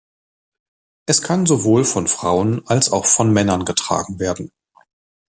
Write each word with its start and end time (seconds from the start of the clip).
Es 1.05 1.21
kann 1.21 1.45
sowohl 1.45 1.85
von 1.85 2.07
Frauen 2.07 2.63
als 2.65 2.91
auch 2.91 3.05
von 3.05 3.31
Männern 3.31 3.65
getragen 3.65 4.17
werden. 4.17 4.51